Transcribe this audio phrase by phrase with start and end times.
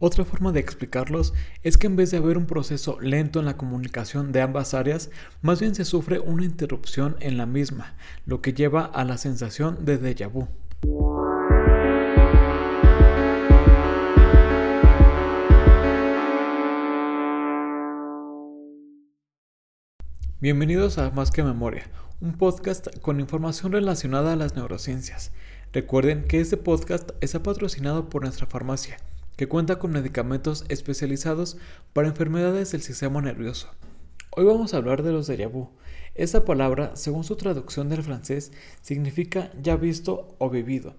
[0.00, 3.56] Otra forma de explicarlos es que en vez de haber un proceso lento en la
[3.56, 5.10] comunicación de ambas áreas,
[5.42, 9.84] más bien se sufre una interrupción en la misma, lo que lleva a la sensación
[9.84, 10.46] de déjà vu.
[20.40, 21.90] Bienvenidos a Más que Memoria,
[22.20, 25.32] un podcast con información relacionada a las neurociencias.
[25.72, 28.98] Recuerden que este podcast está patrocinado por nuestra farmacia
[29.38, 31.58] que cuenta con medicamentos especializados
[31.92, 33.68] para enfermedades del sistema nervioso.
[34.30, 35.70] Hoy vamos a hablar de los déjà vu.
[36.16, 38.50] Esta palabra, según su traducción del francés,
[38.82, 40.96] significa ya visto o vivido.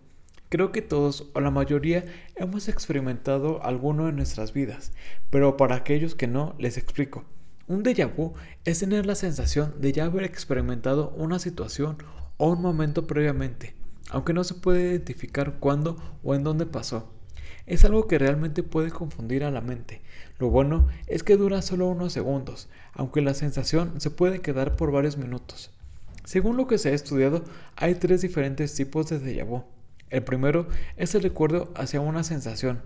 [0.48, 2.06] Creo que todos o la mayoría
[2.38, 4.94] hemos experimentado alguno en nuestras vidas,
[5.30, 7.26] pero para aquellos que no, les explico.
[7.68, 11.98] Un déjà vu es tener la sensación de ya haber experimentado una situación
[12.38, 13.76] o un momento previamente,
[14.10, 17.19] aunque no se puede identificar cuándo o en dónde pasó
[17.70, 20.02] es algo que realmente puede confundir a la mente.
[20.40, 24.92] Lo bueno es que dura solo unos segundos, aunque la sensación se puede quedar por
[24.92, 25.72] varios minutos.
[26.26, 27.44] Según lo que se ha estudiado,
[27.76, 29.64] hay tres diferentes tipos de déjà vu.
[30.10, 32.82] El primero es el recuerdo hacia una sensación.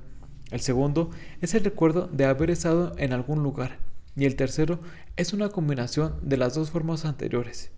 [0.52, 3.80] El segundo es el recuerdo de haber estado en algún lugar.
[4.18, 4.80] Y el tercero
[5.16, 7.72] es una combinación de las dos formas anteriores.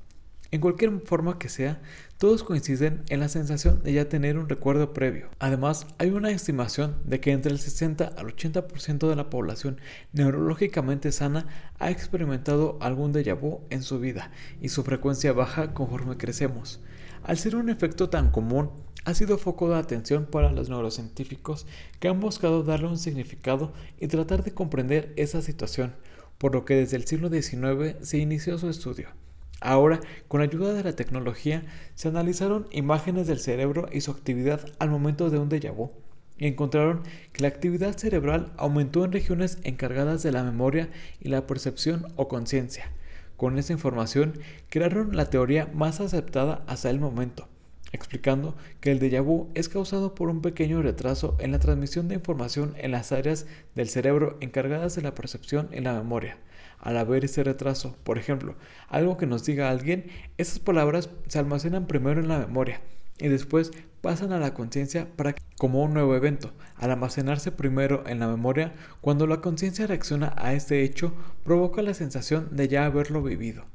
[0.55, 1.81] En cualquier forma que sea,
[2.17, 5.27] todos coinciden en la sensación de ya tener un recuerdo previo.
[5.37, 9.81] Además, hay una estimación de que entre el 60 al 80% de la población
[10.13, 11.45] neurológicamente sana
[11.77, 16.79] ha experimentado algún déjà vu en su vida y su frecuencia baja conforme crecemos.
[17.23, 18.69] Al ser un efecto tan común,
[19.03, 21.67] ha sido foco de atención para los neurocientíficos
[21.99, 25.97] que han buscado darle un significado y tratar de comprender esa situación,
[26.37, 29.09] por lo que desde el siglo XIX se inició su estudio.
[29.65, 31.63] Ahora, con ayuda de la tecnología,
[31.95, 35.89] se analizaron imágenes del cerebro y su actividad al momento de un déjà vu
[36.37, 37.01] y encontraron
[37.33, 42.27] que la actividad cerebral aumentó en regiones encargadas de la memoria y la percepción o
[42.27, 42.91] conciencia.
[43.37, 44.37] Con esa información
[44.69, 47.47] crearon la teoría más aceptada hasta el momento,
[47.91, 52.15] explicando que el déjà vu es causado por un pequeño retraso en la transmisión de
[52.15, 56.37] información en las áreas del cerebro encargadas de la percepción y la memoria
[56.79, 57.95] al haber ese retraso.
[58.03, 58.55] Por ejemplo,
[58.87, 60.05] algo que nos diga alguien,
[60.37, 62.81] esas palabras se almacenan primero en la memoria
[63.17, 63.71] y después
[64.01, 65.07] pasan a la conciencia
[65.57, 66.53] como un nuevo evento.
[66.75, 71.13] Al almacenarse primero en la memoria, cuando la conciencia reacciona a este hecho,
[71.43, 73.65] provoca la sensación de ya haberlo vivido.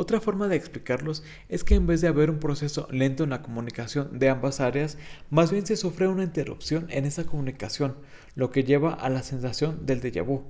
[0.00, 3.42] Otra forma de explicarlos es que en vez de haber un proceso lento en la
[3.42, 4.96] comunicación de ambas áreas,
[5.28, 7.96] más bien se sufre una interrupción en esa comunicación,
[8.34, 10.44] lo que lleva a la sensación del déjà vu.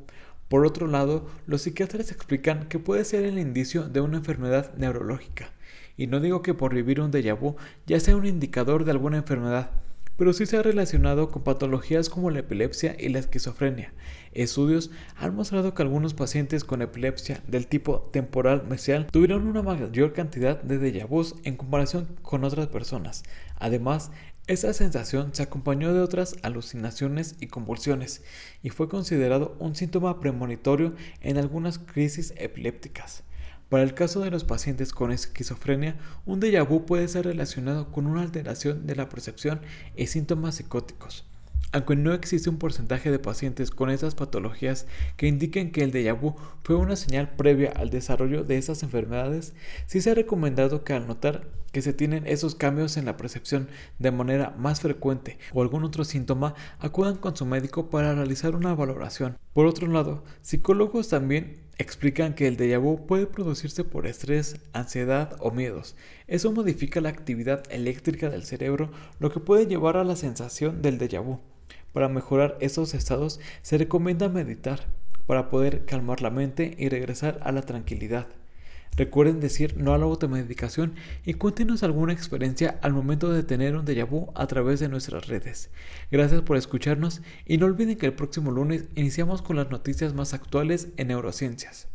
[0.50, 5.53] Por otro lado, los psiquiatras explican que puede ser el indicio de una enfermedad neurológica.
[5.97, 7.55] Y no digo que por vivir un déjà vu
[7.87, 9.71] ya sea un indicador de alguna enfermedad,
[10.16, 13.93] pero sí se ha relacionado con patologías como la epilepsia y la esquizofrenia.
[14.33, 20.12] Estudios han mostrado que algunos pacientes con epilepsia del tipo temporal mesial tuvieron una mayor
[20.12, 23.22] cantidad de déjà vus en comparación con otras personas.
[23.60, 24.10] Además,
[24.50, 28.25] esa sensación se acompañó de otras alucinaciones y convulsiones
[28.65, 33.22] y fue considerado un síntoma premonitorio en algunas crisis epilépticas.
[33.69, 38.09] Para el caso de los pacientes con esquizofrenia, un déjà vu puede ser relacionado con
[38.09, 39.60] una alteración de la percepción
[39.94, 41.25] y síntomas psicóticos.
[41.72, 44.86] Aunque no existe un porcentaje de pacientes con esas patologías
[45.16, 49.54] que indiquen que el déjà vu fue una señal previa al desarrollo de esas enfermedades,
[49.86, 53.69] sí se ha recomendado que al notar que se tienen esos cambios en la percepción
[54.00, 58.75] de manera más frecuente o algún otro síntoma, acudan con su médico para realizar una
[58.75, 59.38] valoración.
[59.53, 65.36] Por otro lado, psicólogos también explican que el déjà vu puede producirse por estrés, ansiedad
[65.38, 65.94] o miedos.
[66.26, 70.98] Eso modifica la actividad eléctrica del cerebro, lo que puede llevar a la sensación del
[70.98, 71.38] déjà vu.
[71.93, 74.81] Para mejorar esos estados se recomienda meditar
[75.27, 78.27] para poder calmar la mente y regresar a la tranquilidad.
[78.97, 83.87] Recuerden decir no a la automedicación y cuéntenos alguna experiencia al momento de tener un
[83.87, 85.71] déjà vu a través de nuestras redes.
[86.11, 90.34] Gracias por escucharnos y no olviden que el próximo lunes iniciamos con las noticias más
[90.34, 91.89] actuales en neurociencias.